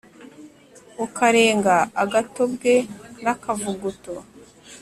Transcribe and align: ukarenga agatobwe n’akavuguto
ukarenga 1.05 1.75
agatobwe 2.03 2.71
n’akavuguto 3.23 4.13